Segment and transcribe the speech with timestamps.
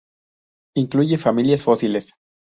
[0.73, 2.13] Incluye familias fósiles.